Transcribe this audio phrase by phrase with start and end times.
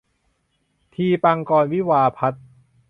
[0.93, 2.45] ทีปังกรวิทยาพัฒน์